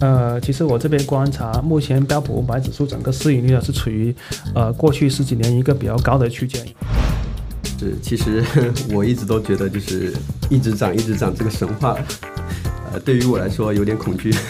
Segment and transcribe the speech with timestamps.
[0.00, 4.14] 呃，其实我这边观察，目前标普五百指数整个市盈率呢是处于
[4.54, 6.66] 呃过去十几年一个比较高的区间。
[7.78, 8.42] 是，其实
[8.92, 10.14] 我一直都觉得就是
[10.48, 11.96] 一直涨一直涨这个神话，
[12.92, 14.34] 呃，对于我来说有点恐惧。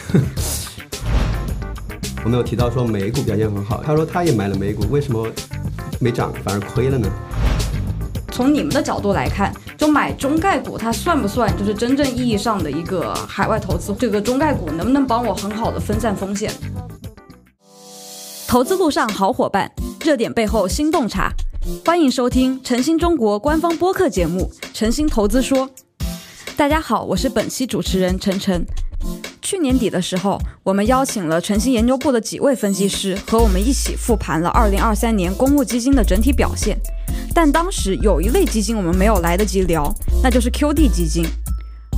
[2.22, 5.26] 我们有提到说美股表现很好，他说他也买了美股，为什么
[5.98, 7.08] 没涨反而亏了呢？
[8.40, 13.94] 从你们的角度来看，就买中概股，它算不算就是真正意义上的一个海外投资？
[13.98, 16.50] 这个中概股能不能帮我很好的分散风险？
[18.48, 19.70] 投资路上好伙伴，
[20.02, 21.30] 热点背后新洞察，
[21.84, 25.68] 欢迎收听晨星中国官方播客节目《晨星投资说》。
[26.56, 28.64] 大家好，我是本期主持人晨晨。
[29.42, 36.78] 去年底的时候，我们邀请了晨星研究部的几位分析师和我们一起复盘了2023年公募基金的整体表现。
[37.34, 41.24] 但当时有一类基金我们没有来得及聊，那就是 QD 基金。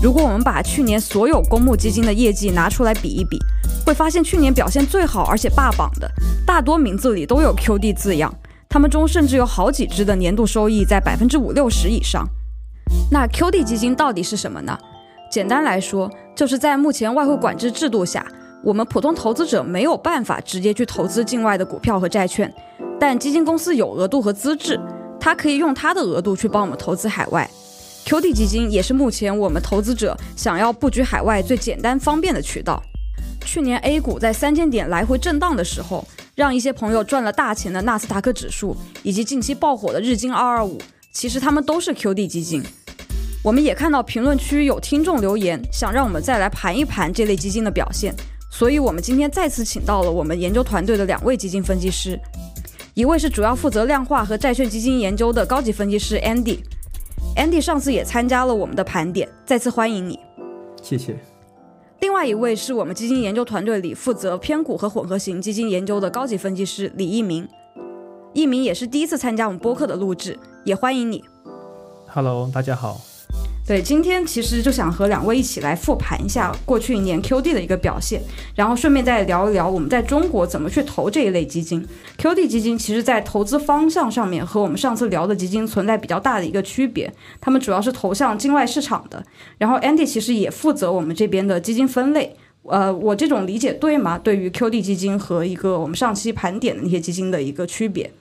[0.03, 3.39] 如果我们把去年所有公募基金的业绩拿出来比一比，
[3.85, 6.11] 会发现去年表现最好而且霸榜的
[6.47, 8.33] 大多名字里都有 QD 字样，
[8.69, 12.29] 他们中甚至有好几只的年度收益在百分之五六十以上。
[13.11, 14.79] 那 QD 基金到底是什么呢？
[15.33, 18.31] 简单来说，就是在目前外汇管制制度下，
[18.63, 22.53] 我们普通投资者没有办法直接去投资境外的股票和债券，
[23.01, 24.79] 但基金公司有额度和资质。
[25.19, 27.49] 它可以用它的额度去帮我们投资海外
[28.05, 32.83] ，QD 基金也是目前我们投资者想要布局海外最简单方便的渠道。
[33.43, 40.79] 去年 A 股在三千点来回震荡的时候，让一些朋友赚了大钱的纳斯达克指数，以及近期爆火的日经二二五，
[41.11, 42.63] 其实他们都是 QD 基金。
[43.45, 48.15] 我们也看到评论区有听众留言，想让我们再来盘一盘这类基金的表现，
[48.49, 52.17] 所以我们今天再次请到了我们研究团队的两位基金分析师。
[52.95, 60.21] 一位是主要负责量化和债券基金研究的高级分析师 Andy，Andy 上次也参加了我们的盘点，再次欢迎你。
[60.81, 61.19] 谢谢。
[61.99, 67.49] 另外一位是我们基金研究团队里负责偏股和混合型基金研究的高级分析师李一鸣，
[68.35, 71.25] 一鸣也是第一次参加我们播客的录制，也欢迎你。
[72.07, 73.01] Hello，大家好。
[73.65, 78.21] 对，今天其实就想和两位一起来复盘一下过去一年 QD 的一个表现，
[78.57, 81.87] 然后顺便再聊一聊我们在中国怎么去投这一类基金。
[82.19, 89.25] QD 基金其实，在投资方向上面和我们上次聊的基金存在比较大的一个区别，他们主要是投向境外市场的。
[89.59, 94.19] 然后 Andy 其实也负责我们这边的基金分类，呃，我这种理解对吗？
[94.19, 98.13] 对于 QD 基金和一个我们上期盘点的那些基金的一个区别。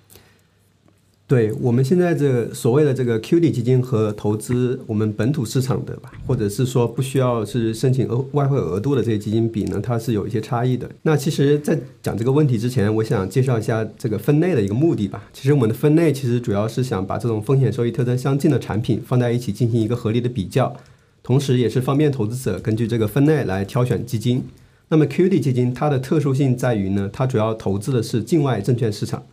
[1.31, 10.91] 对我们现在这所谓的这个 QD 基金和投资我们本土市场的吧，或者是说不需要是申请额外汇额度的这些基金比呢，它是有一些差异的。
[11.03, 15.23] 那其实，在讲这个问题之前，我想介绍一下这个分类的一个目的吧。
[15.31, 20.75] 其实我们的分类其实主要是想把这种风险收益特征相近的产品放在一起进行一个合理的比较，
[21.23, 24.43] 同时也是方便投资者根据这个分类来挑选基金。
[24.89, 29.23] 那么 QD 基金它的特殊性在于呢，它主要投资的是境外证券市场。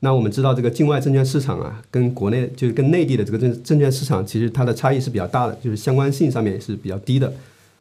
[0.00, 7.32] 那我们知道，这个境外证券市场啊，跟国内就是跟内地的这个证证券市场，其实它的差异是比较大的，就是相关性上面是比较低的，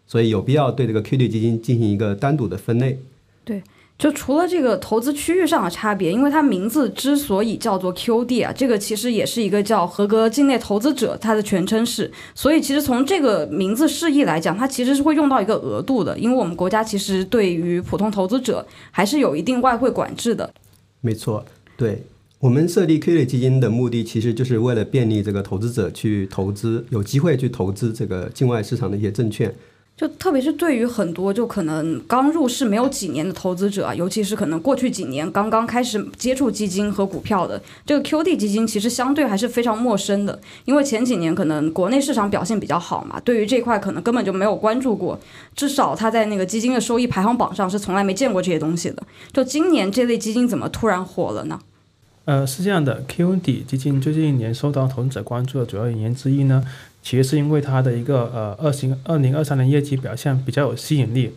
[0.07, 2.99] 所以有必要对这个 QD 基金进行一个单独的分类。
[3.45, 3.61] 对，
[3.99, 20.51] 就除了这个投资区域上的差别，因为它名字之所以叫做 QD 啊，这个其实也是一个叫合格境内投资者，它的全称是，所以其实从这个名字释义来讲，它其实是会用到一个额度的，因为我们国家其实对于普通投资者还是有一定外汇管制的。
[21.01, 21.45] 没错。
[21.77, 22.03] 对
[22.39, 29.55] 我们设立 Q 类基金的目的，其实就是为了便利这个投资者去投资，有机会去投资这个境外市场的一些证券。
[29.97, 45.19] 就特别是对于很多就可能刚入市没有几年的投资者啊，尤其是可能过去几年刚刚开始接触基金和股票的，这个 QD 基金其实相对还是非常陌生的，因为前几年可能国内市场表现比较好嘛，对于这块可能根本就没有关注过，
[45.55, 49.01] 至少它在那个基金的收益排行榜上是从来没见过这些东西的。
[49.33, 51.59] 就今年这类基金怎么突然火了呢？
[52.25, 56.61] 呃，是这样的，QD 基金最近一年受到投资者关注的主要原因之一呢，
[57.07, 61.31] 其实是因为它的一个呃二零二零二三年业绩表现比较有吸引力。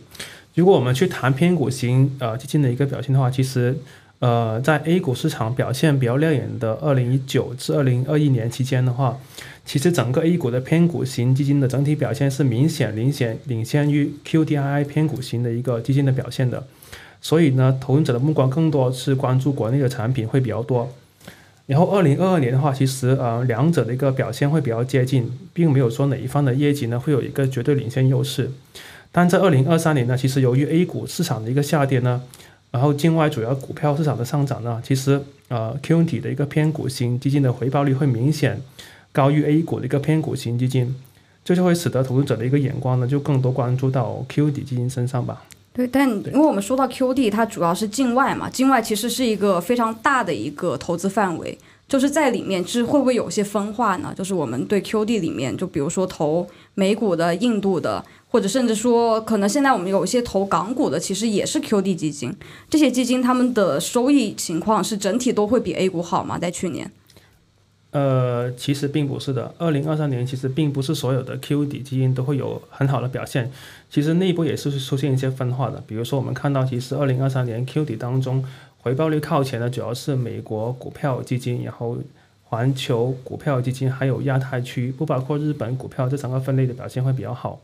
[0.55, 3.77] 如果我们去谈偏股型呃基金的一个表现的话，其实
[4.19, 9.17] 呃在 A 股市场表现比较亮眼的二零一九至二零二一年期间的话，
[9.65, 16.67] 其实整个 A 股的偏股型基金的整体表现是明显领先领先于 QDII 偏股型的一个基金的表现的。
[17.21, 20.91] 所以呢，投资者的目光更多是关注国内的产品会比较多。
[21.71, 28.51] 然后二零二二年的话，其实呃两者的一个表现会比较接近，并没有说哪一方的业绩呢会有一个绝对领先优势。
[29.09, 32.23] 但在二零二三年呢，其实由于 A 股市场的一个下跌呢，
[32.71, 38.59] 然后境外主要股票市场的上涨呢，其实呃 qnd 的一个偏股型基金的回报率会明显
[39.13, 40.93] 高于 A 股的一个偏股型基金，
[41.45, 45.43] 这就会使得投资者的一个眼光呢就更多关注到 QD 基金身上吧。
[45.73, 51.57] 对，但因为我们说到 QD，它主要是境外嘛，境外其实是一个非常大的一个投资范围，
[51.87, 54.13] 就是在里面，是会不会有些分化呢？
[54.13, 56.45] 就是我们对 QD 里面，就比如说投
[56.75, 62.35] 美股的、印度的，或者甚至说，可能现在我们有一些投港股的，其实也是 QD 基金，
[62.69, 66.37] 这些基金他们的收益情况是整体都会比 A 股好吗？
[66.37, 66.91] 在去年？
[67.91, 69.53] 呃，其实并不是的。
[69.57, 73.51] 二零二三年其实并不是所有的 Q 底基金都会有很好的表现，
[73.89, 75.83] 其实内部也是出现一些分化的。
[75.85, 78.45] 比如说，我们看到其实二零二三年 Q 底当中
[78.79, 81.97] 回报率靠前的主要是美国股票基金，然后
[82.45, 87.59] 环球股票基金还有亚太区，不包括日本股票这三个分类的表现会比较好。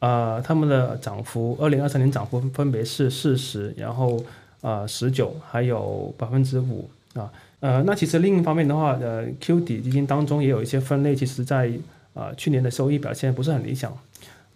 [0.00, 4.20] 呃，他们的涨幅，二零二三年涨幅分别是四十，然后
[4.60, 7.30] 呃十九，还有百分之五啊。
[7.62, 11.70] 呃那其实另一方面的话，呃，Q 底基金当中也有一些分类，其实在
[12.12, 13.96] 呃去年的收益表现不是很理想，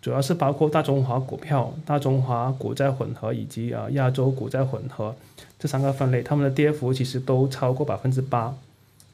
[0.02, 5.14] 主要是包括大中华股票、大中华股债混合以及啊亚洲股债混合
[5.56, 8.52] 这三个分类，他们的跌幅其实都超过百分之八，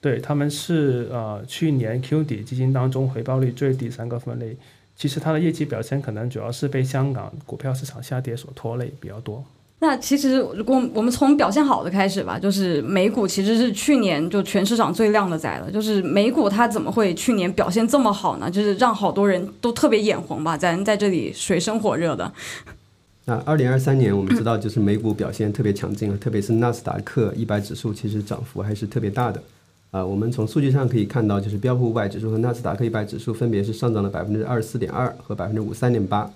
[0.00, 4.56] 对，他们是呃去年 Q 底基金当中回报率最低三个分类，
[4.96, 9.44] 其实它的业绩表现可能主要是被香港股票市场下跌所拖累比较多。
[9.82, 15.68] 那其实，如果我们从表现好的开始吧，就是美股其实是去年就全市场最靓的仔了。
[15.72, 18.48] 就是美股它怎么会去年表现这么好呢？
[18.48, 22.32] 就是让好多人都特别眼红吧，咱在这里水深火热的。
[23.26, 29.42] 那二零二三年我们知道，就是美股表现特别强劲啊，特别是纳斯达克一百指数，其实涨幅还是特别大的。
[29.90, 36.30] 啊，我们从数据上可以看到，就是标普五百指数和纳斯达克一百指数分别是上涨了百分之二十四点二和百分之五三点八。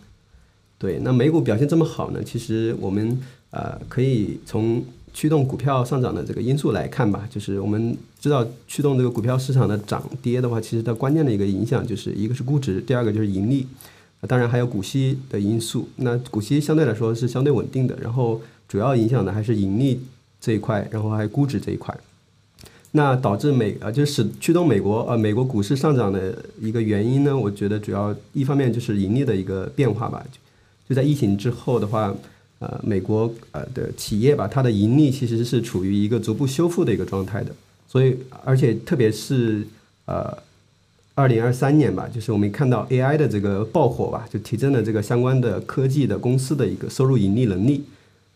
[0.78, 2.20] 对，那美股表现这么好呢？
[2.22, 3.18] 其实我们
[3.50, 4.84] 呃可以从
[5.14, 7.26] 驱动股票上涨的这个因素来看吧。
[7.30, 13.66] 就是我们知道驱动这个股票市场的涨跌的话，其实它关键的一个影响就是一个是估值，第二个就是盈利，
[14.28, 15.88] 当然还有股息的因素。
[15.96, 20.00] 那股息相对来说是相对稳定的，然后主要影响的还是盈利
[20.40, 21.96] 这一块，然后还有估值这一块。
[22.92, 27.36] 那导致美呃就是驱动美国呃美国股市上涨的一个原因呢？
[27.36, 30.24] 我觉得主要一方面就是盈利的一个变化吧。
[30.88, 32.14] 就在疫情之后的话，
[32.58, 37.54] 呃，美国呃的企业吧，它的盈利其实是处于一个逐步修复的一个状态的。
[37.86, 39.66] 所以，而且特别是
[40.06, 40.36] 呃，
[41.14, 47.84] 二零二三年吧，就是我们看到 AI 的这个爆火吧，就提振了这个相关的科技的公司的一个收入盈利能力。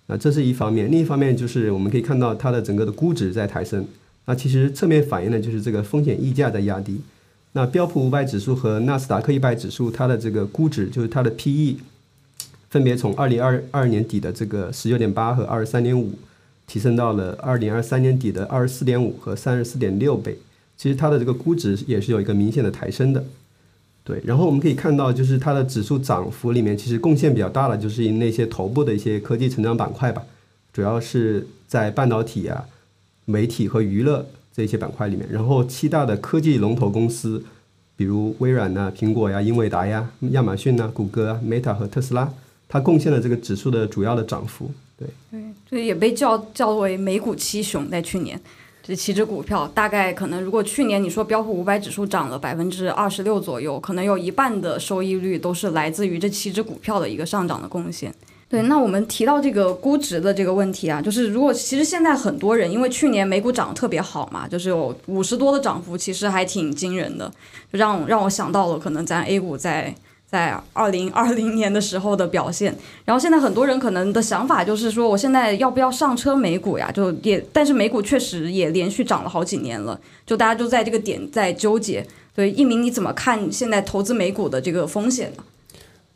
[0.06, 0.90] 啊，这是一方面。
[0.90, 3.86] 另一方面就是我们可以看到它的整个的估值在抬升。
[4.26, 7.00] 那其实侧面反映的就是这个风险溢价在压低。
[7.52, 11.78] 那标普五百指数和纳斯达克一百指数，它的这个估值就是它的 PE。
[12.70, 16.12] 分别从二零二二年底的这个十九点八和二十三点五，
[16.68, 20.38] 提升到了二零二三年底的二十四点五和三十四点六倍。
[20.76, 23.24] 其实它的这个估值也是有一个明显的抬升的。
[24.04, 30.22] 对，然后我们可以看到，就是它的指数涨幅里面，其实贡献比较大的就是那些头部的一些科技成长板块吧，
[30.72, 32.64] 主要是在半导体啊、
[33.24, 34.24] 媒体和娱乐
[34.54, 35.28] 这些板块里面。
[35.30, 37.44] 然后七大的科技龙头公司，
[37.96, 42.32] 比如微软呐、苹果呀、英伟达呀、亚马逊呐、谷歌、Meta 和特斯拉。
[42.72, 48.40] 它贡献了这个指数的主要的涨幅，对，对，所以也被叫叫为美股七雄，在去年，
[48.80, 58.14] 这七只股票大概可能，如果去年你说标普五百指数涨了百分之二十六左右，可能有一半的收益率都是来自于这七只股票的一个上涨的贡献。
[58.48, 67.28] 对，那我们提到这个估值的这个问题啊，就是如果其实现在很多人因为去年美股涨得特别好嘛，就是有五十多的涨幅，其实还挺惊人的，
[67.72, 69.92] 就让让我想到了可能咱 A 股在。
[70.30, 72.72] 在二零二零年的时候的表现，
[73.04, 76.88] 然后现在很多人可能的想法就是说，我现在要不要上车美股呀？
[76.92, 82.06] 就也，但是美股确实也连续涨了好几年了，就大家就在这个点在纠结。
[82.32, 85.42] 所以，一鸣你怎么看现在投资美股的这个风险呢？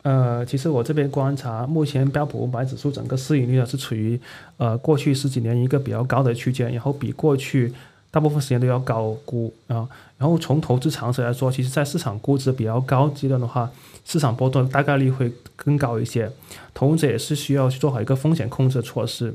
[0.03, 4.17] 呃，其实我这边观察，目前标普五百指数整个市盈率呢是处于
[4.57, 7.73] 呃过去十几年一个比较高的区间，然后比过去
[8.11, 9.85] 大部分时间都要高估啊。
[10.17, 13.69] 然后从投资常识来说，其实在市场估值比较高阶段的话，
[14.05, 16.31] 市场波动大概率会更高一些，
[16.73, 19.33] 投资者也是需要去做好一个风险控制措施。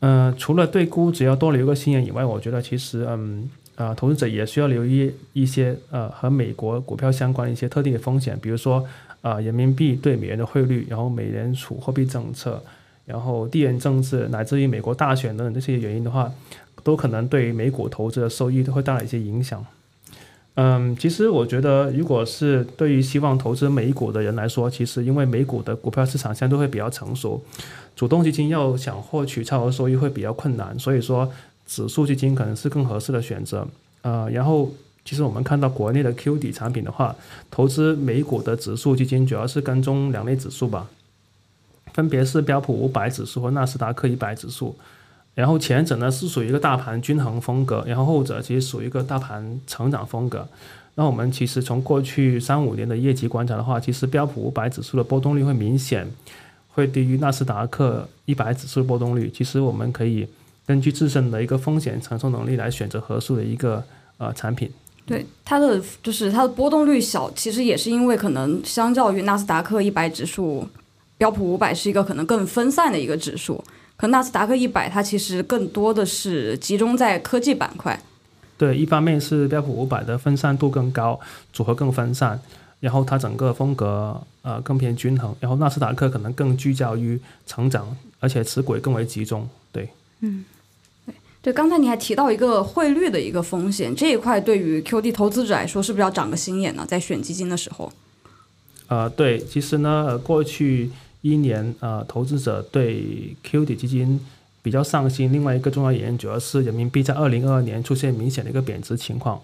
[0.00, 8.84] 嗯，除了对估值要多留个心眼以外，我觉得其实嗯啊，投资者也需要留意一些呃和美国股票相关的一些特定的风险，比如说
[9.20, 12.60] 啊人民币对美元的汇率，然后美联储货币政策，
[13.06, 16.32] 然后地缘政治，乃至于美国大选等等这些原因的话，
[16.82, 19.64] 都可能对美股投资的收益都会带来一些影响。
[20.54, 27.42] 嗯，其实我觉得，如果是对于希望投资美股的人来说，其实因为美股的股票市场相对会比较成熟，
[27.96, 31.32] 主动基金要想获取超额收益会比较困难，所以说
[31.66, 33.66] 指数基金可能是更合适的选择。
[34.02, 34.70] 呃，然后
[35.06, 37.16] 其实我们看到国内的 Q 底产品的话，
[37.50, 40.86] 投资美股的指数基金主要是跟踪两类指数吧，
[41.94, 44.76] 分别是标普五百指数和纳斯达克一百指数。
[45.34, 50.46] 然后前者呢是属于一个大盘均衡风格，然后后者其实属于一个大盘成长风格。
[50.94, 56.06] 那我们其实从过去三五年的业绩观察的话，其实标普五百指数的波动率会明显
[56.68, 59.30] 会低于纳斯达克一百指数波动率。
[59.34, 60.28] 其实我们可以
[60.66, 63.82] 根据自身的一个风险承受能力来选择合适的一个
[64.18, 64.70] 呃产品。
[65.06, 70.68] 对它的就是它的波动率小，其实也是因为可能相较于纳斯达克一百指数，
[71.16, 73.64] 标普五百是一个可能更分散的一个指数。
[74.02, 77.96] 可纳斯达克一百它其实更多的是集中在科技板块。
[78.58, 81.20] 对，一方面是标普五百的分散度更高，
[81.52, 82.36] 组合更分散，
[82.80, 87.16] 然后它整个风格呃更偏均衡，然后纳斯达克可能更聚焦于
[87.46, 89.48] 成长，而且持股也更为集中。
[89.70, 90.44] 对，嗯，
[91.06, 96.84] 对对，刚才你还提到一个汇率的一个风险，这一块对于 QD 投资者来说是不是要长个心眼呢？
[96.84, 97.92] 在选基金的时候？
[98.88, 100.90] 呃，对，其实呢，过去
[101.22, 104.20] 一年呃，投资者对 QD 基金。
[104.64, 105.32] 比较上心。
[105.32, 109.36] 另外一个重要原因，主要是人民币在二零二二年出现明显的一个贬值情况。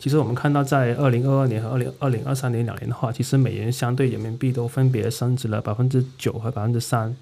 [0.00, 7.14] 其实我们看到，在二零二二年和二零二零二三年两年的话，其实美元相对人民币都分别升值了百分之九和百分之三。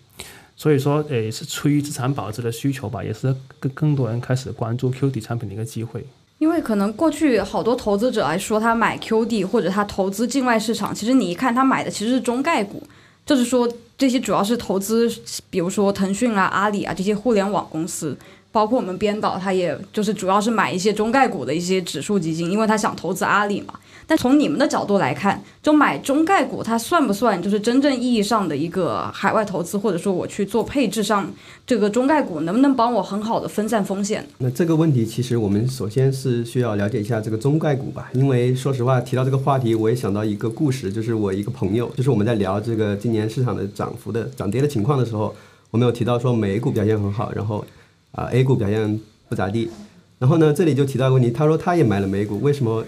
[0.57, 6.02] 所以说，诶，是出于资产保值的需求吧，也是更更多人开始关注 QD 产品的一个机会。
[6.38, 12.83] 因为可能过去好多投资者来说，他买 QD 或者他投资境外市场，其实你一看他买的其实是中概股。
[13.25, 15.09] 就是说，这些主要是投资，
[15.49, 18.18] 比如说腾讯啊、阿里啊这些互联网公司，
[18.50, 23.75] 包括我们编导，他也就是主要是买一些中概股的一些指数基金，因为他想投资阿里嘛。
[24.12, 31.33] 那从你们的角度来看，就买中概股，它算不算就是真正意义上的一个海外投资，或者说我去做配置上，
[31.66, 34.23] 这个中概股能不能帮我很好的分散风险？
[34.37, 45.35] 那这个问题，其实我们首先是需要了解一下这个中概股吧，因为说实话，提到这个话题，我也想到一个故事，就是我一个朋友，就是我们在聊这个今年市场的涨幅的涨跌的情况的时候，
[45.71, 47.64] 我们有提到说美股表现很好，然后
[48.11, 49.00] 啊 A 股表现
[49.31, 49.71] 不咋地，
[50.19, 52.85] 然后呢这里就提到一个问题，他说他也买了美股，为什么？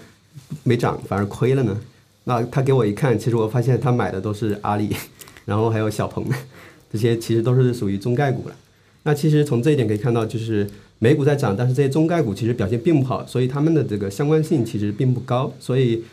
[0.63, 1.77] 没涨反而亏了呢，
[2.25, 4.89] 那他给我一看，其实我发现他买的都是阿里，
[5.45, 6.25] 然后还有小鹏，
[6.91, 8.55] 这些其实都是属于中概股了。
[9.03, 15.53] 那其实从这一点可以看到，就是美股在涨，但是这些中概股其实表现并不好，所以他们的这个相关性其实并不高。
[15.59, 16.03] 所以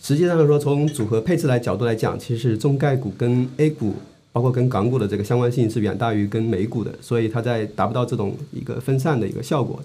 [0.00, 3.94] 实际上说，从组合配置来角度来讲，其实中概股跟 A 股，
[4.30, 9.82] 包括跟港股的这个相关性是远大于跟美股的，所以它在达不到这种一个分散的一个效果。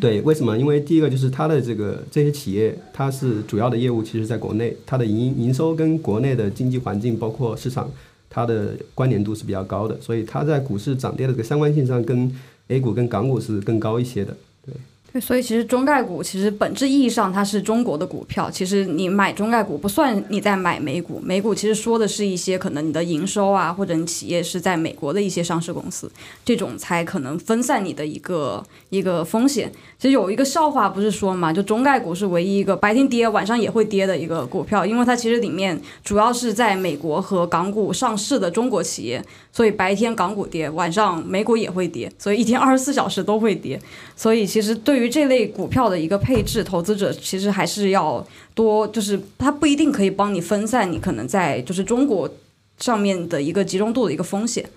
[0.00, 0.58] 对，为什么？
[0.58, 7.88] 因为第一个就是它的这个这些企业，它是主要的业务，其实在国内，它的营营收跟国内的经济环境，包括市场，
[8.28, 12.30] 它的关联度是比较高的，所以它在股市涨跌的这个相关性上，跟
[12.68, 14.36] A 股跟港股是更高一些的。
[15.20, 18.50] 所以其实中概股其实本质意义上它是中国的股票。
[18.50, 26.10] 其实你买中概股不算你在买美股，美股其实说的是一些可能你的营收啊，或者你企业是在美国的一些上市公司，
[26.44, 29.70] 这种才可能分散你的一个一个风险。
[29.98, 43.80] 其实有一个笑话不是说嘛，就中概股是唯一一个白天跌晚上也会跌的一个股票，因为它其实里面主要是在美国和港股上市的中国企业，所以白天港股跌，晚上美股也会跌，所以一天二十四小时都会跌。
[44.14, 52.28] 所以其实对于这类股票的一个配置，投资者其实还是要多，就是它不一定可以帮你分散你可能在就是中国
[52.78, 54.68] 上面的一个集中度的一个风险。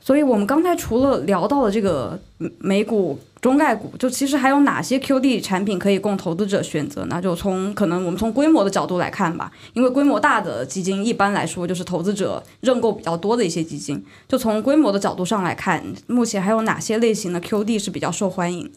[0.00, 2.20] 所以我们刚才除了聊到了这个
[2.58, 3.18] 美股。
[3.42, 7.22] 中概股就其实还有哪些 QD 产品可以供投资者选择呢？
[7.22, 14.04] 就从可能我们从规模的角度来看吧，因为规模大的基金一般来说就是投资者认购比较多的一些基金。
[14.26, 18.68] 就从规模的角度上来看，目前还有哪些类型的 QD 是比较受欢迎？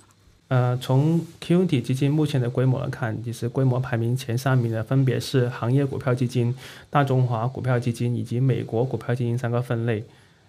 [0.49, 6.53] 呃，从 QD 基金目前的规模来看，其实规模排名前三名的分别是行业股票基金、
[6.89, 10.03] 大中华股票基金以及美国股票基金三个分类。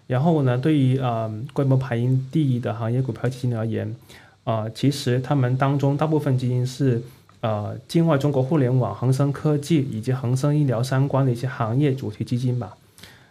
[0.07, 3.95] 然后呢，对于呃规模排名第一的行业股票基金而言，
[4.43, 6.99] 啊，其实他们当中大部分基金是
[7.41, 12.75] 呃境外中国互联网、恒生科技以及恒生医疗相关的一些行业主题基金吧。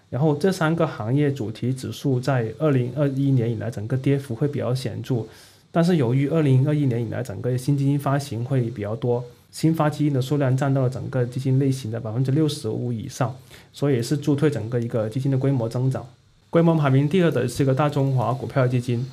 [0.08, 5.26] 然后这三个行业主题指数在二零二一年以来整个跌幅会比较显著，
[5.72, 13.34] 但是由于二零二一年以来整个新基金发行会比较多，新发基金的数量占到了整个基金类型的百分之六十五以上，
[13.72, 16.04] 所以是助推整个一个基金的规模增长。
[16.50, 19.06] 规模排名第二的是一个大中华股票基金，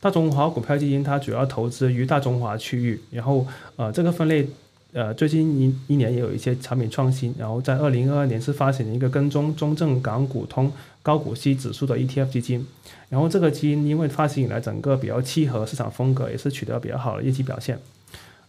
[0.00, 4.46] 大中华股票基金它主要投资于大中华区域，然后呃这个分类
[4.94, 10.72] 呃最近一一年也有一些产品创新，然后在二零二二年是发行了一个跟踪中证港股通
[11.02, 12.64] 高股息指数的 ETF 基金，
[13.08, 17.78] 然后这个基金因为发行以来整个比较契合市场风格，也是取得比较好的业绩表现。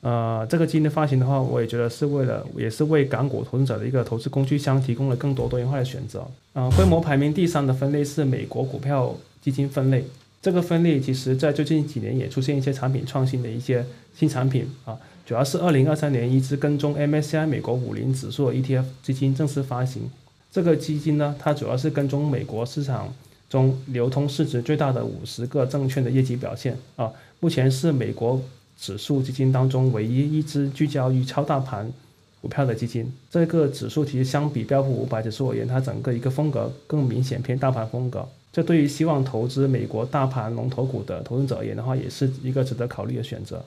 [0.02, 6.24] 呃，这个基金的发行的话，我也觉得是为了，也是为港股投资者的一个投资工具箱提供了更多多元化的选择。
[6.54, 10.06] 啊、规模排名第三的分类是美国股票基金分类。
[10.44, 13.84] 这个分类其实在最近几年也出现一些产品创新的一些
[14.16, 14.96] 新产品啊，
[15.26, 20.04] 主要是二零二三年一支跟踪 MSCI 美国五零指数的 ETF 基金正式发行。
[20.52, 23.12] 这个基金呢，它主要是跟踪美国市场
[23.50, 27.12] 中流通市值最大的五十个证券的业绩表现啊。
[27.40, 28.40] 目前是美国
[28.80, 31.92] 指数基金当中唯一一支聚焦于超大盘
[32.40, 33.12] 股票的基金。
[33.32, 38.28] 这个指数其实相比标普五百指数而言，它整个一个风格更明显偏大盘风格。
[38.54, 43.66] 这对于希望投资美国大盘龙头股的投资者而言的话，也是一个值得考虑的选择。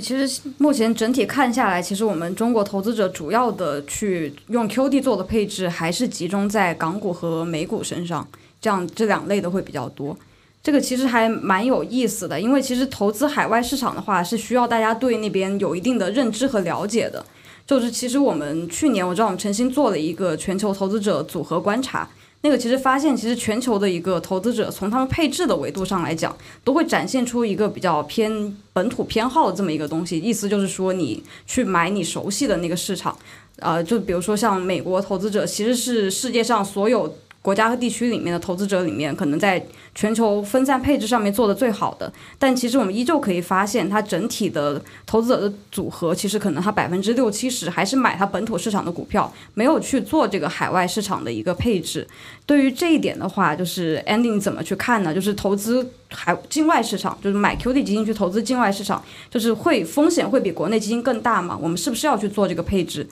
[0.00, 8.26] 其实目前整体看下来，其实我们中国投资者主要的去用 QD 做的配置，还是集中在港股和美股身上，
[8.60, 10.16] 这样这两类的会比较多。
[10.62, 17.24] 这个其实还蛮有意思的，因为其实投资海外市场的话，是需要大家对那边有一定的认知和了解的。
[17.66, 22.08] 就是其实我们去年我知道我们诚心做了一个全球投资者组合观察。
[22.46, 30.16] 那个其实发现，其实全球的一个投资者从他们配置的维度上来讲，都会展现出一个比较偏本土偏好的这么一个东西。
[30.16, 33.18] 意思就是说，你去买你熟悉的那个市场，
[33.58, 37.12] 呃，就比如说像美国投资者，其实是世界上所有
[37.46, 42.12] 国家和地区里面的投资者里面，可能在全球分散配置上面做的最好的。
[42.40, 52.04] 但其实我们依旧可以发现，它整体的投资者的组合，其实可能它百分之六七十还是买它本土市场的股票，没有去做这个海外市场的一个配置。
[52.44, 55.14] 对于这一点的话，就是 Andy 你怎么去看呢？
[55.14, 59.00] 就是投资海境外市场，就是买 QD 基金去投资境外市场，
[59.30, 61.56] 就是会风险会比国内基金更大吗？
[61.62, 63.08] 我们是不是要去做这个配置？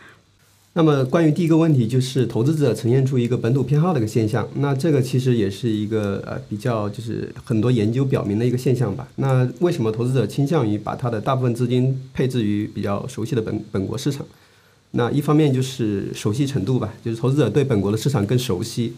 [0.77, 9.07] 那么关于第一个问题，就是投资者呈现出一个本土偏好的一个现象，那这个其实也是一个呃比较就是很多研究表明的一个现象吧。
[9.15, 14.27] 那为什么投资者倾向于把他的大部分资金配置于比较熟悉的本本国市场？
[14.91, 18.95] 那一方面就是熟悉程度吧，就是投资者对本国的市场更熟悉，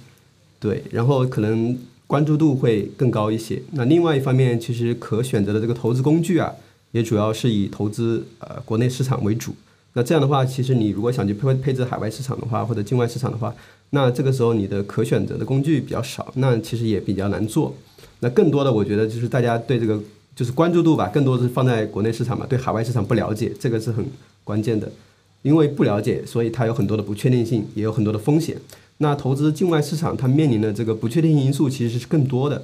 [0.59, 3.61] 对，然后可能关注度会更高一些。
[3.73, 6.51] 那另外一方面，其实可选择的这个投资工具啊，
[6.93, 9.55] 也主要是以投资呃国内市场为主。
[9.97, 13.55] 那这样的话，其实你如果想去配配置海外市场的话，或者境外市场的话，
[13.91, 17.75] 那这个时候你的可选择的工具比较少，那其实也比较难做。
[18.21, 19.99] 那更多的，我觉得就是大家对这个
[20.35, 24.05] 就是关注度吧，更多的是放在国内市场嘛，对海外市场不了解，这个是很
[24.45, 24.93] 关键的。
[25.41, 28.59] 因为不了解，所以它有很多的不确定性，也有很多的风险。
[28.99, 32.63] 那投资境外市场，它面临的这个不确定性因素其实是更多的，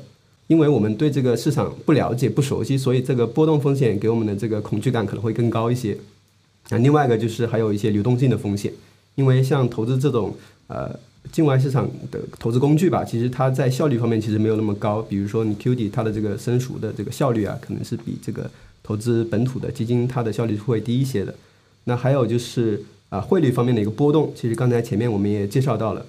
[0.48, 5.96] 因为我们对这个市场不了解、不熟悉，所以这个波动风险给我们的这个恐惧感可能会更高一些。
[6.70, 8.72] 那另外一个就是还有一些流动性的风险，
[9.14, 10.34] 因为像投资这种
[10.68, 10.90] 呃
[11.30, 15.02] 境外市场的投资工具吧，其实它在效率方面其实没有那么高。
[15.02, 18.50] 比如说你 QD 它的这个申赎的这个效率啊，可能是比这个
[18.82, 21.34] 投资本土的基金它的效率会低一些的。
[21.84, 26.06] 那还有就是啊汇率方面的一个波动，其实刚才前面我们也介绍到了，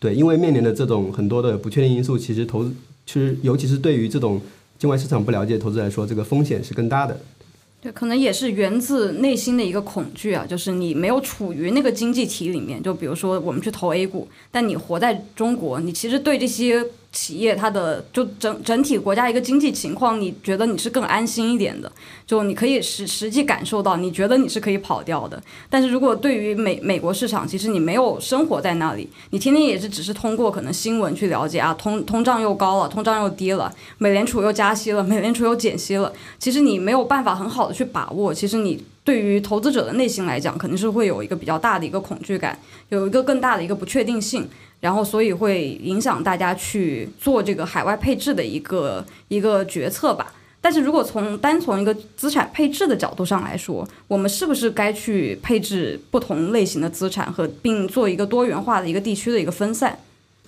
[0.00, 2.72] 对，因为面临的这种很多的不确定因素，其实投资
[3.06, 4.40] 其实尤其是对于这种
[4.78, 7.18] 境外市场不了解投资来说，这个风险是更大的。
[7.86, 12.82] 对，可能也是源自内心的一个恐惧啊，就是你没有处于那个经济体里面。
[12.82, 16.84] 就比如说我们去投 A 股，但你活在中国，你其实对这些
[17.16, 21.90] 企业它的就整整体国家一个经济情况，你觉得你是更安心一点的。
[22.26, 25.42] 就你可以实实际感受到，你觉得你是可以跑掉的。
[25.70, 38.34] 但是如果对于美美国市场，其实你没有生活在那里，你天天也是只是通过可能新闻去了解啊，通通胀又高了，通胀又低了，美联储又加息了， 美联储又减息了，其实你没有办法很好的去把握。
[38.34, 44.48] 其实你对于投资者的内心来讲，肯定是会有一个比较大的一个恐惧感，有一个更大的一个不确定性，
[44.86, 50.32] 然后所以会影响大家去做这个海外配置的一个一个决策吧。
[50.60, 59.98] 但是如果从单从一个资产配置的角度上来说，我们是不是该去配置不同类型的资产和并做一个多元化的一个地区的一个分散？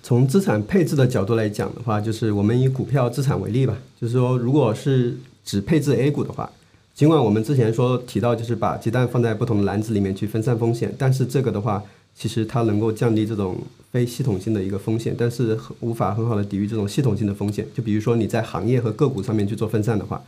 [0.01, 6.49] 从资产配置的角度来讲的话，就是我们以股票资产为例吧，就是说，如果是只配置 A 股的话，
[6.95, 11.83] 尽管我们之前说提到就是把鸡蛋放在不同的篮子里面去分散风险，但是这个的话，
[12.19, 13.57] 其实它能够降低这种
[13.93, 17.65] 非系统性的一个风险，但是无法很好的抵御这种系统性的风险。
[17.73, 20.21] 就比如说你在行业和个股上面去做分散的话，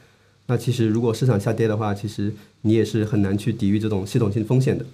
[0.47, 4.85] 那其实如果市场下跌的话，其实你也是很难去抵御这种系统性风险的。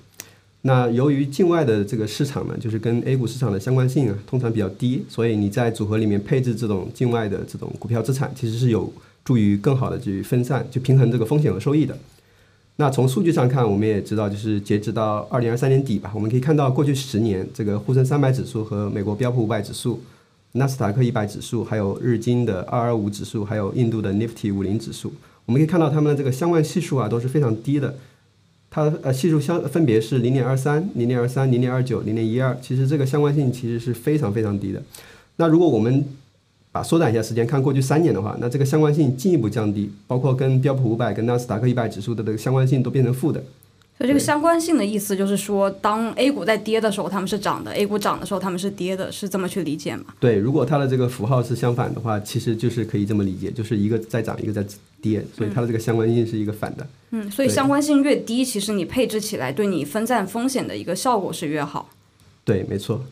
[0.63, 8.91] 那由于境外的这个市场呢，就是跟 A 股市场的相关性啊，通常比较低，所以你在组合里面配置这种境外的这种股票资产，其实是有
[9.23, 11.95] 助于更好的去分散、去平衡这个风险和收益的。
[12.79, 19.99] 那从数据上看，我们也知道，就是截止到二零二三年底吧，我们可以看到过去十年这个沪深三百指数和美国标普五百指数、
[20.51, 25.11] 纳斯达克一百指数，还有日经的二二五指数，还有印度的 Nifty 五零指数，
[25.47, 27.95] 我们可以看到它们的这个相关系数啊都是非常低的，
[28.69, 34.83] 它呃系数相分别是零点二三、零点二三、零点二九、零点一二，其实这个相关性其实是非常非常低的。
[35.37, 36.05] 那如果我们
[36.77, 43.43] 把缩短一下时间看过去三年的话，那这个相关性进一步降低，包括跟标普五百、跟纳斯达克一百指数的这个相关性都变成负的。
[43.97, 50.05] 所以这个相关性的意思就是说，当 A 股在跌的时候，他们是涨的；A 股涨的时候，他们是跌的，是这么去理解吗？
[50.19, 54.63] 对，如果它的这个符号是相反的话，其实就是可以这么理解，就是一个在涨，一个在
[55.01, 56.85] 跌，所以它的这个相关性是一个反的。
[57.09, 61.89] 嗯，所以相关性越低，其实你配置起来对你分散风险的一个效果是越好。
[62.45, 63.03] 对，没错。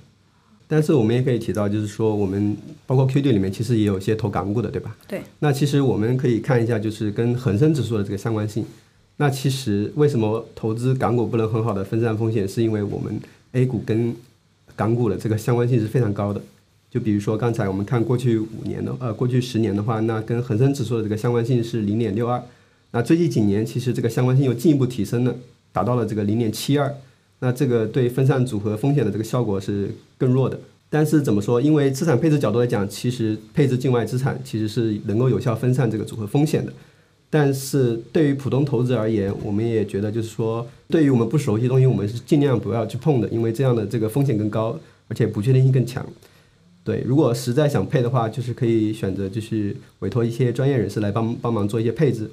[0.68, 4.96] 但是我们也可以提到，就是说我们包括 QD 里面其实也有一些投港股的，对吧？
[5.08, 5.22] 对。
[5.40, 8.66] 那其实我们可以看一下，就是跟恒生指数的这个相关性。
[9.18, 12.48] 那其实为什么投资港股不能很好的分散风险？
[12.48, 13.20] 是因为我们
[13.52, 14.16] A 股跟
[14.76, 16.42] 港股的这个相关性是非常高的。
[16.90, 22.42] 就比如说刚才我们看过去五年的呃过去十年的话，那跟恒生指数的这个相关性是零点六二。
[22.92, 25.36] 那最近几年其实这个相关性又进一步提升了，
[25.72, 26.96] 达到了这个零点七二。
[27.40, 30.60] 那这个对分散组合风险的这个效果是更弱的。
[30.90, 31.60] 但是怎么说？
[31.60, 36.72] 因为资产配置角度来讲，其实配置境外资产其实是能够有效分散这个组合风险的。
[37.30, 46.06] 但是对于普通投资而言，我们也觉得就是说，对于我们不熟悉的东西，我们是尽量不要去碰的，因为这样的这个风险更高，而且不确定性更强。
[46.86, 52.30] 对，如果实在想配的话，就是可以选择就是委托一些专业人士来帮帮忙做一些配置。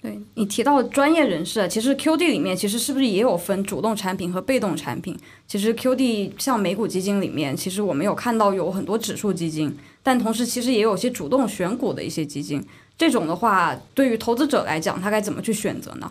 [0.00, 5.18] 对你提到专业人士，其实 QD 里面其实是不是也有分主动产品和被动产品？
[5.46, 12.64] 其实 QD 像美股基金里面，其实我们有看到有很多指数基金，但同时其实也有些主动选股的一些基金。
[12.96, 16.10] 这种的话，对于投资者来讲，他该怎么去选择呢？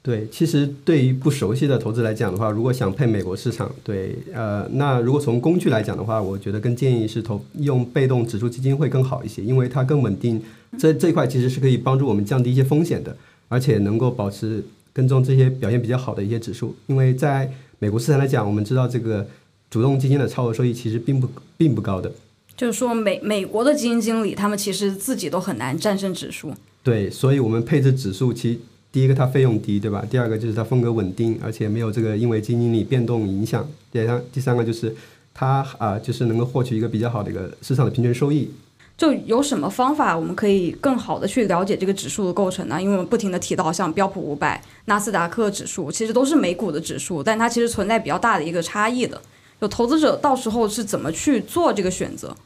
[0.00, 10.40] 对，其实对于不熟悉的投资来讲的话，如果想配美国市场，对，呃，那如果从工具来讲的话，我觉得更建议是投用被动指数基金会更好一些，因为它更稳定。
[10.78, 13.14] 这这块其实是可以帮助我们降低一些风险的，
[13.48, 16.74] 而且能够保持跟踪这些表现比较好的一些指数。
[16.86, 19.26] 因为在美国市场来讲，我们知道这个
[19.70, 22.10] 主动基金的超额收益其实并不并不高的。
[22.56, 26.54] 就是说，美美国的基金经理，他们其实自己都很难战胜指数。
[26.82, 30.04] 对，所以我们配置指数，其第一个它费用低，对吧？
[30.10, 33.68] 第二个就是它风格稳定，而且没有这个因为基金经理变动影响。
[33.92, 34.94] 第三，第三个就是
[35.34, 38.50] 它啊，就是能够获取一个比较好的一个市场的平均收益。
[38.96, 42.82] 就有什么方法我们可以更好的去了解这个指数的构成呢？
[42.82, 49.20] 因为我们不停的提到像标普五百、纳斯达克指数，其实都是美股的指数，但它其实存在比较大的一个差异的。
[49.60, 52.36] 有投资者到时候是怎么去做这个选择？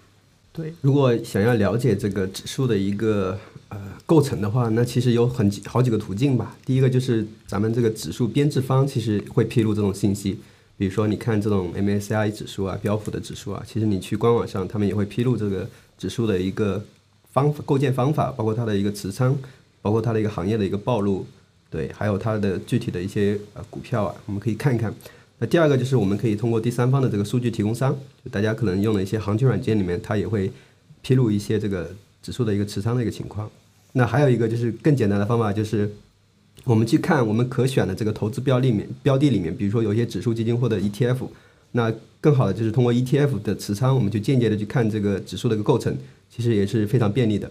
[0.53, 3.39] 对，如果想要了解这个指数的一个
[3.73, 6.57] 呃构成的话，那其实有很几好几个途径吧。
[6.67, 10.39] 第一个就是咱们这个指数编制方其实会披露这种信息，
[10.77, 16.85] 比如说你看这种 MSCI 指数啊、标普的指数啊，其实你去官网上，他们也会披露这个指数的一个
[17.33, 19.37] 方构建方法，包括它的一个持仓，
[19.81, 21.25] 包括它的一个行业的一个暴露，
[21.71, 24.93] 对，还有它的具体的一些呃股票啊，我们可以看一看。
[25.39, 30.53] 那第二个就是我们可以通过第三方的这个数据提供商，就大家可能用的一些行情软件里面，它也会
[31.01, 31.91] 披露一些这个
[32.23, 33.51] 指数的一个持仓的一个情况。
[33.93, 35.91] 那还有一个就是更简单的方法，就是
[36.65, 41.29] 我们去看我们可选的这个投资标的里面，标的里面，比如说有一些指数基金或者 ETF，
[41.73, 45.97] 那更好的就是通过 ETF 的持仓，我们就间接的去看这个指数的一个构成，
[46.31, 47.51] 其实也是非常便利的。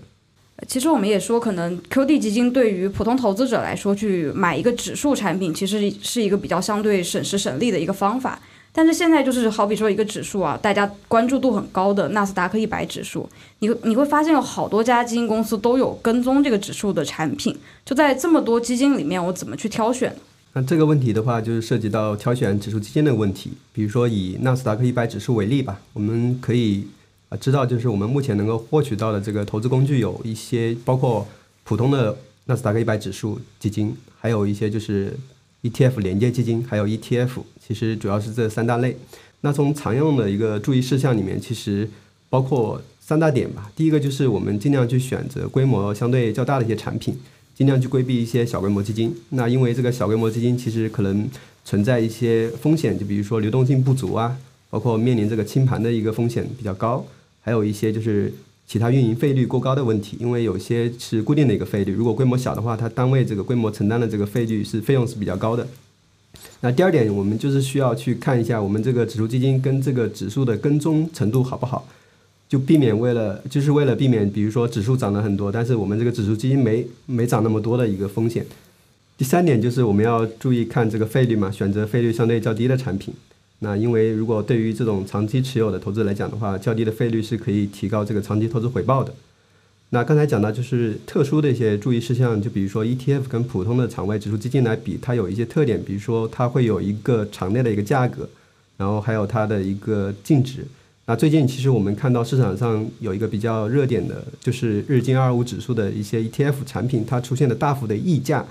[0.68, 8.40] 其实我们也说，可能 QD 基金对于普通投资者来说，去买一个指数产品，其实是一个比较相对省时省力的一个方法。
[8.74, 13.30] 但是现在就是好比说一个指数啊，大家关注度很高的纳斯达克一百指数，
[13.60, 17.56] 你你会发现有好多家基金公司都有跟踪这个指数的产品。
[17.86, 20.16] 就在这么多基金里面，我怎么去挑选？
[20.54, 23.52] 那这个问题的话，就是涉及到挑选指数基金的问题。
[23.74, 26.88] 比如说以纳斯达克一百指数为例吧，我们可以。
[27.30, 31.26] 啊，知道就是我们目前能够获取到的这个投资工具有一些，包括
[31.64, 35.18] 普通的纳斯达克一百指数基金，还有一些就是
[35.64, 37.30] ETF 连接基金，还有 ETF，
[37.66, 38.98] 其实主要是这三大类。
[39.42, 41.90] 那从常用的一个注意事项里面，其实
[42.30, 43.72] 包括三大点吧。
[43.76, 47.18] 第一个就是我们尽量去选择规模相对较大的一些产品，
[47.56, 49.16] 尽量去规避一些小规模基金。
[49.30, 51.28] 那因为这个小规模基金其实可能
[51.66, 54.38] 存在一些风险，就比如说流动性不足啊，
[54.70, 57.06] 包括面临这个清盘的一个风险比较高。
[57.42, 58.32] 还有一些就是
[58.72, 65.68] 其他运营费率过高的问题，因为有些是固定的一个费率，如果规模小的话，它单位这个规模承担的这个费率是费用是比较高的。
[66.62, 71.86] 那第二点，我们就是需要去看一下我们这个指数基金跟这个指数的跟踪程度好不好，
[72.48, 78.46] 就避免为了就是为了避免，比如说指数涨了很多，但是我们这个指数基金没没涨那么多的一个风险。
[79.18, 83.14] 第三点就是我们要注意看这个费率嘛，选择费率相对较低的产品。
[83.64, 89.14] 那因为如果对于这种长期持有的投资来讲的话，较低的费率是可以提高这个长期投资回报的。
[89.92, 98.28] 那刚才讲到就是特殊的一些注意事项，就比如说 ETF 跟普通的场外指数基金来比，它有一些特点，比如说它会有一个场内的一个价格，
[98.78, 100.66] 然后还有它的一个净值。
[101.06, 108.44] 那最近其实我们看到市场上有一个比较热点的，就是日经二五指数的一些 ETF 产品，它出现了大幅的溢价。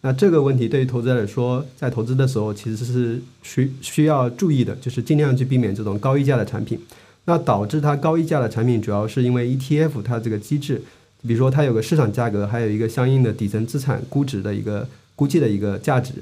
[0.00, 6.78] 那这个问题对于投资者来说，在投资的时候其实是需需要注意的，就是尽量去避免这种高溢价的产品。
[7.24, 10.80] 那导致它高溢价的产品，主要是因为 ETF 它这个机制，
[11.22, 16.12] 比如说它有个市场价格，还有一个相应的底层资产估值的一个估计的一个价值。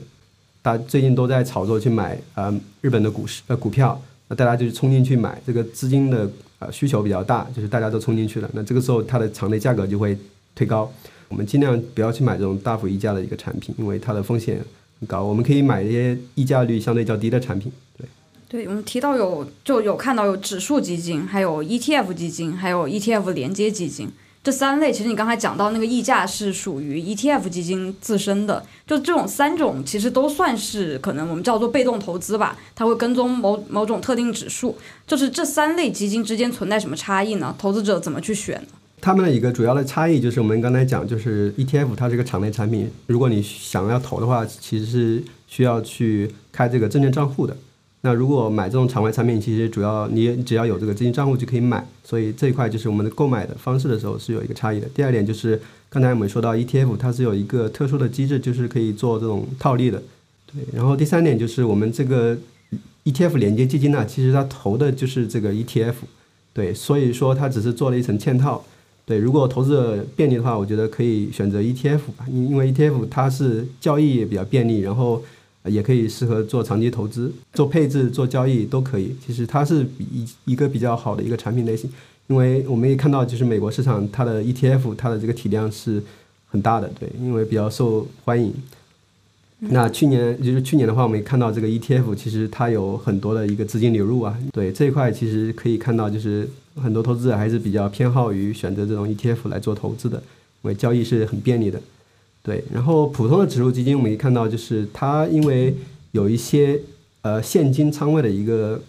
[0.63, 10.19] 大家最近都在炒作去买呃日本的股市呃股票，那大家就是冲进去买，这个资金的呃需求比较大，就是大家都冲进去了，那这个时候它的场内价格就会
[10.57, 10.91] 推高。
[11.29, 14.61] 我们尽量不要去买这种大幅溢价的一个产品，因为它的风险
[15.01, 15.23] 很高。
[15.23, 18.07] 我们可以买一些溢价率相对较低的产品，对。
[18.49, 24.09] 对我们提到有就有看到有指数基金，还有 ETF 基金，还有 ETF 连接基金
[24.45, 24.93] 这三类。
[24.93, 34.79] 其实你刚才讲到那个溢价是属于 ETF 基金自身的，就这种三种其实都算是可能我们叫做被动投资吧，它会跟踪某某种特定指数。
[35.09, 37.53] 就是这三类基金之间存在什么差异呢？
[37.59, 38.65] 投资者怎么去选？
[39.01, 47.57] 它们的一个主要的差异就是我们刚才讲，就是 ETF 它是个场内产品，如果你想要投的话，其实是需要去开这个证券账户的。
[48.01, 54.89] 那如果买这种场外产品，其实主要你只要有这个资金账户就可以买，所以这一块就是我们的购买的方式的时候是有一个差异的。
[54.95, 60.03] 第二点就是刚才我们说到 ETF，它是有一个特殊的机制，就是可以做这种套利的。
[60.47, 62.37] 对，然后第三点就是我们这个
[63.05, 65.95] ETF 连接基金呢，其实它投的就是这个 ETF，
[66.53, 68.65] 对，所以说它只是做了一层嵌套。
[69.07, 75.23] 对，如果投资者便利的话，我觉得可以选择 ETF 吧，因因为 ETF 它是交易也比较便利，然后。
[75.69, 79.17] 也可以适合做长期投资、做配置、做交易都可以。
[79.27, 81.91] 其实它是一一个比较好的一个产品类型，
[82.29, 86.01] 因为我们也看到，就是美国市场它的 ETF 它的这个体量是
[86.49, 88.55] 很大的，对，因为比较受欢迎。
[89.59, 100.19] 那去年就是去年的话，我们也看到这个 ETF 其实它有很多的一个资金流入啊，对这一块其实可以看到，就是很多投资者还是比较偏好于选择这种 ETF 来做投资的，
[100.63, 101.81] 因为交易是很便利的。
[102.43, 105.75] 对，然后普通的指数基金，我们可以看到，就是它因为
[106.13, 106.79] 有一些
[107.23, 108.81] 呃现金仓位的一个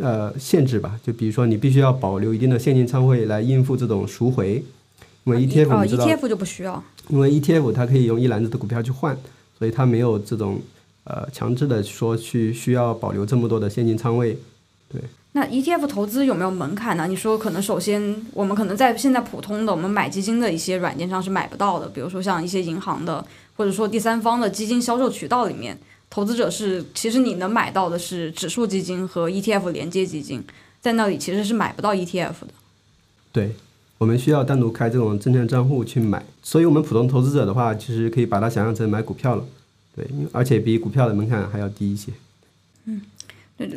[0.00, 4.64] 呃限制吧，就比如说你必须要保留一定的现金仓位来应付这种赎回，
[5.24, 9.14] 因为 ETF 哦 ETF 就不需要，因为 ETF 它可以用一篮子的股票去换，
[9.62, 10.60] 所以它没有这种
[11.04, 14.36] 呃强制的说去需要保留这么多的现金仓位，
[14.92, 15.00] 对。
[15.30, 17.06] 那 ETF 投资有没有门槛呢？
[17.06, 23.24] 你说可能首先我们可能在现在普通的我们买基金的一些软件上是买不到的，比如说像一些银行的
[23.56, 25.78] 或者说第三方的基金销售渠道里面，
[26.10, 30.42] 投资者是其实你能买到的是指数基金和 ETF 连接基金，
[30.80, 32.48] 在那里其实是买不到 ETF 的。
[33.30, 33.54] 对，
[34.02, 39.44] 我们需要单独开这种证券账户去买，所以我们普通投资者的话，其实可以把它想象成买股票了，
[39.94, 42.10] 对，而且比股票的门槛还要低一些。
[42.86, 43.00] 嗯。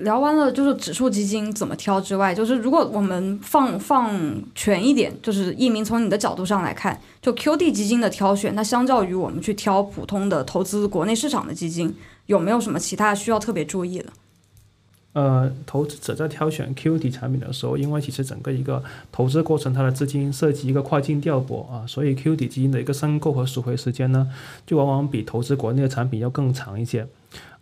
[0.02, 4.20] 聊完了就是指数基金怎么挑之外，就是如果我们放放
[4.56, 11.94] 全一点，就是一鸣从你的角度上来看，就 QD 基金的挑选，那相较于我们去挑普通的投资国内市场的基金，
[12.26, 14.06] 有没有什么其他需要特别注意的？
[15.15, 24.30] 呃，投资者在挑选 QD 产品的时候，因为其实整个一个投资过程，它的资金涉及一个跨境调拨啊，所以 QD 基金的一个申购和赎回时间呢，
[24.67, 27.08] 就往往比投资国内的产品要更长一些。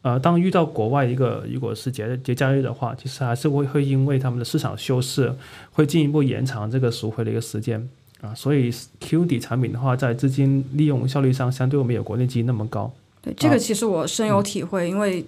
[0.01, 5.31] 呃，当遇到国外一个如果是节节假日的话，其实还是会会因为他们的市场休市，
[5.73, 7.87] 会进一步延长这个赎回的一个时间
[8.21, 8.33] 啊。
[8.33, 12.91] 所以 QD 产品的话，在资金利用效率上，相对没有国内基金那么高。
[13.21, 15.23] 对，这个其实我深有体会，因为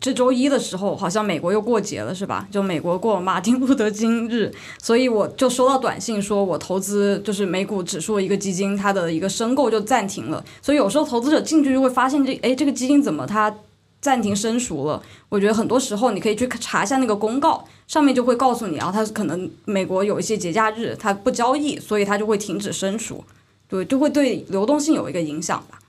[0.00, 2.48] 这周一的时候，好像美国又过节了，是吧？
[2.50, 4.50] 就美国过马丁路德金日，
[4.82, 10.42] 所以我就收到短信，说我投资就是美股指数一个基金，它的一个申购就暂停了。
[10.62, 13.54] 所以有时候投资者进去就会发现，这哎，这个基金怎么它？
[14.02, 23.22] 暂停申赎了，我觉得很多时候你可以去查一下那个公告，上面就会告诉你啊，它可能美国有一些节假日它不交易，所以它就会停止申赎，
[23.68, 25.79] 对，就会对流动性有一个影响吧。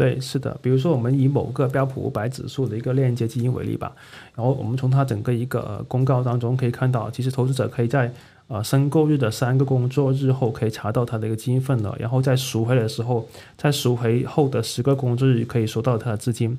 [0.00, 3.92] 对，是的，比如说我们以某个标普五百指数的一个链接基金为例吧，
[4.34, 8.10] 然后我们从它整个一个公告当中可以看到，其实投资者可以在
[8.48, 16.56] 呃申购日的三个工作日后可以查到它的一个基金份额，然后在赎回的时候，在赎回后的十个工作日可以收到它的资金。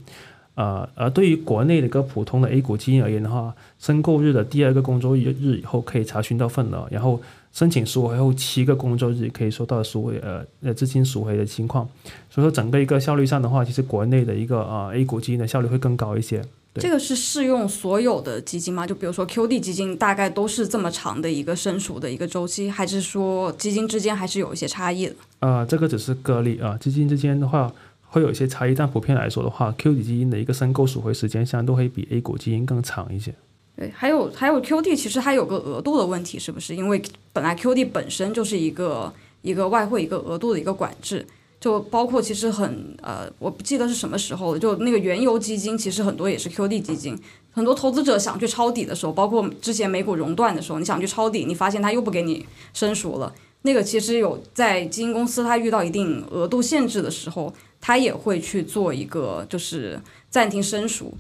[0.54, 7.20] 呃，而对于国内的一个普通的 A 股基金而言的话，申购日的第二个工作日日以后可以查询到份额，然后
[7.54, 11.88] 申请赎回后七个工作日可以收到赎回呃呃资金赎回的情况。
[12.30, 16.42] 所以说整个一个效率上的话，其实国内的一个呃 A 股基金的效率会更高一些。
[16.76, 18.88] 这个是适用所有的基金吗？
[18.88, 25.16] 就比如说 QD 基金，大概都是这么长的一个申赎的一个周期，还是说基金之间还是有一些差异的？
[25.40, 27.70] 呃，这个只是个例啊，基金之间的话
[28.04, 33.36] 会有一些差异，但普遍来说的话，QD 基金的一个申购赎回时间相对会比 A 股基金更长一些。
[33.82, 36.76] 对，还有还有 QD，其实它有个额度的问题，是不是？
[36.76, 37.02] 因为
[37.34, 41.26] 本来 QD 本身就是一个一个外汇一个额度的一个管制，
[41.60, 47.20] 就包括其实很呃，我不记得是什么时候了，就那个原油基金，其实很多也是 QD 基金。
[47.52, 53.34] 很多投资者想去抄底的时候，包括之前美股熔断的时候，你想去抄底，你发现它又不给你申赎了。
[53.64, 61.16] 那个其实有在基金公司它遇到一定额度限制的时候，它也会去做一个就是暂停申赎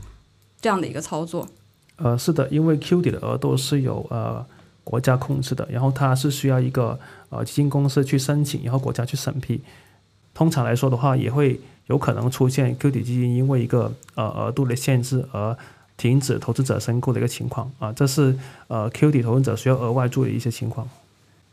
[0.61, 1.47] 这样的一个操作。
[2.03, 4.45] 呃，是的，因为 Q 底的额度是由呃
[4.83, 9.61] 国家控制的，然后它是需要一个呃基金公司去申请，然后国家去审批。
[10.33, 15.55] 通常来说的话，也会有可能出现 Q 底基金因为一个呃额度的限制而
[15.97, 18.35] 停止投资者申购的一个情况啊，这是
[18.67, 20.87] 呃 Q 底投资者需要额外注意的一些情况。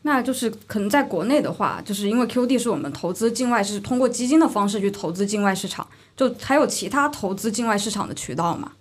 [0.01, 5.85] 那就是可能在国内的话，就是因为 QD 是我们投资境外是通过基金的方式去投资境外市场，
[6.15, 8.71] 就还有其他投资境外市场的渠道嘛？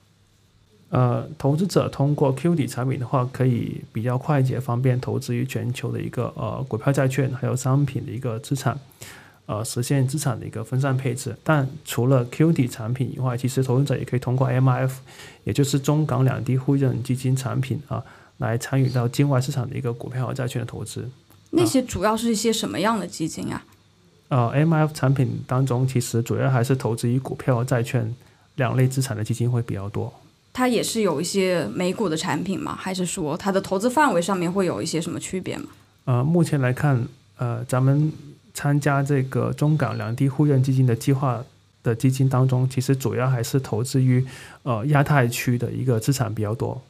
[0.91, 8.79] 呃，投资者通过 QD 产品的话，可以比较快捷方便投资于全球的一个呃股票、债券还有商品的一个资产，
[9.45, 11.37] 呃，实现资产的一个分散配置。
[11.45, 14.93] 但除了 QD 产品以外，其实投资者也可以通过 MIF，
[15.45, 18.03] 也就是中港两地互认基金产品啊，
[18.39, 21.11] 来参与到境外市场的一个股票和债券的投资。
[21.51, 23.63] 那些主要是一些什么样的基金啊？
[24.29, 28.15] 呃，MIF 产品当中，其实主要还是投资于股票和债券
[28.57, 30.11] 两类资产的基金会比较多。
[30.53, 32.77] 它也是有一些美股的产品吗？
[32.77, 35.67] 还是说它的投资范围上面会有一些什么区别吗？
[36.05, 37.07] 呃，目前来看，
[37.37, 38.13] 呃，咱们
[38.55, 41.45] 参加这个中港两地互认基金的计划
[41.83, 44.25] 的基金当中，其实主要还是投资于
[44.63, 46.83] 呃亚太区的一个资产比较多。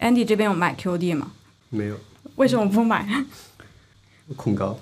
[0.00, 1.32] Andy 这边有买 QD 吗？
[1.68, 1.96] 没有
[2.36, 3.24] 为什么不买？
[4.36, 4.78] 恐高，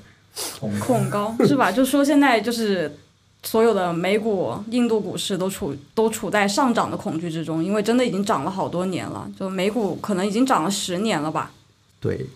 [0.81, 1.71] 恐高是吧？
[1.71, 2.97] 就说现在就是
[3.45, 11.53] 所有的美股、印度股市都处都处在上涨的恐惧之中，因为真的已经涨了好多年了，就美股可能已经涨了十年了吧。
[12.01, 12.27] 对，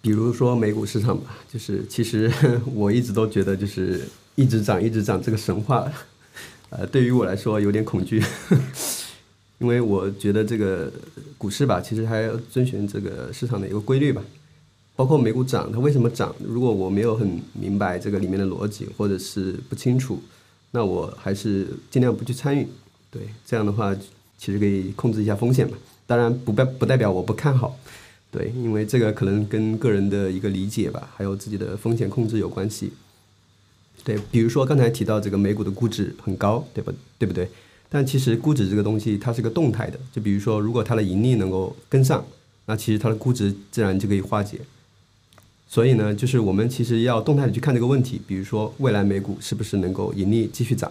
[0.00, 2.32] 比如说美股市场吧，就是其实
[2.72, 5.90] 我一直都觉得就是一直涨一直涨这个神话，
[6.70, 8.22] 呃，对于我来说有点恐惧，
[9.58, 10.90] 因为我觉得这个
[11.36, 14.22] 股市吧，其实还要遵循这个市场的一个规律吧。
[14.96, 16.32] 包括美股涨，它为什么涨？
[16.38, 20.22] 如果我没有很明白这个里面的逻辑，或者是不清楚，
[20.74, 22.66] 那我还是尽量不去参与。
[23.08, 23.94] 对，这样的话
[24.36, 25.78] 其实可以控制一下风险嘛。
[26.04, 27.78] 当然不代不代表我不看好，
[28.32, 32.92] 对，因为这个可能跟个人的一个理解吧，还有自己的风险控制有关系。
[34.02, 37.48] 对，比如说刚才提到这个美股的估值很高，对不对不对？
[37.88, 42.26] 但其实估值这个东西它是个动态的，就比如说如果它的盈利能够跟上，
[42.66, 44.58] 那其实它的估值自然就可以化解。
[45.74, 50.88] 所以呢，就是我们其实要动态的去看这个问题，比如说未来美股是不是能够盈利继续涨，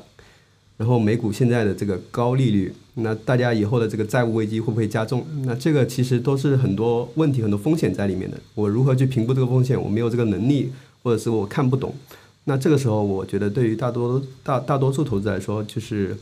[0.76, 5.26] 然后美股现在的这个高利率，那大家以后的这个债务危机会不会加重？
[5.46, 8.38] 那这个其实都是很多问题、很多风险在里面的。
[8.56, 9.82] 我如何去评估这个风险？
[9.82, 10.69] 我没有这个能力，
[11.02, 11.96] 或者是我看不懂。
[12.43, 16.17] 那这个时候，我觉得对于大多大大多数投资来说，就是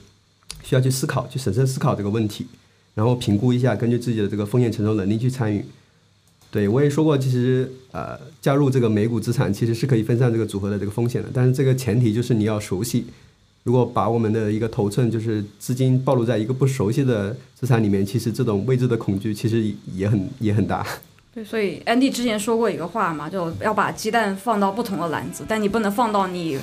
[0.61, 2.45] 需要去思考、去审慎思考这个问题，
[2.93, 5.65] 然后评估一下，根据自己的这个风险承受能力去参与。
[6.51, 13.05] 对我也说过，其实呃，加入这个美股资产其实是可以分散这个组合的这个风险的，但是这个前提就是你要熟悉。
[13.63, 20.85] 如果把我们的一个头寸就是资金暴露在一个不熟悉的资产里面，其实这种未知的恐惧其实也很也很大。
[21.33, 26.59] 对，所以 Andy 之前说过一个话嘛，就要把鸡蛋放到不同的篮子，但你不能放到你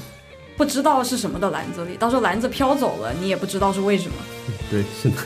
[0.58, 4.14] 不知道是什么的篮子里，到时候篮子飘走了，你也不知道是为什么。
[4.70, 5.16] 对，是的。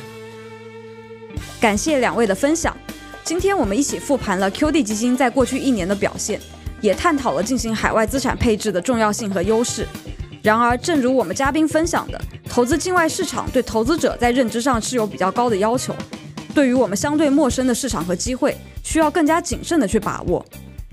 [1.61, 2.77] 感谢两位的分享。
[3.25, 6.41] 今天我们一起复盘了 QD 基金在过去一年的表现，
[6.81, 9.87] 也探讨了进行海外资产配置的重要性和优势。
[10.43, 15.95] 然而，正如我们嘉宾分享的，投资境外市场对投资者在认知上是有比较高的要求。
[16.53, 20.45] 对于我们相对陌生的市场和机会，需要更加谨慎的去把握。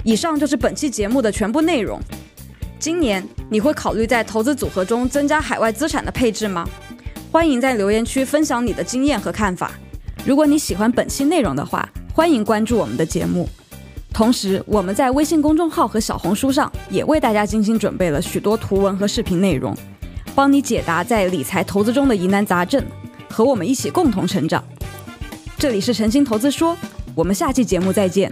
[0.03, 1.99] 以上就是本期节目的全部内容。
[2.77, 6.63] 今年你会考虑在投资组合中增加海外资产的配置吗？
[7.31, 9.71] 欢迎在留言区分享你的经验和看法。
[10.23, 11.89] 如果你喜欢本期内容的话，
[12.19, 13.47] 欢迎关注我们的节目。
[14.11, 19.73] 同时，我们在微信公众号和小红书上也为大家精心准备了许多图文和视频内容，
[20.35, 22.83] 帮你解答在理财投资中的疑难杂症，
[23.29, 24.61] 和我们一起共同成长。
[25.57, 26.75] 这里是诚心投资说，
[27.15, 28.29] 我们下期节目再见。